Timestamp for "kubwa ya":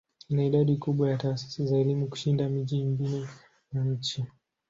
0.77-1.17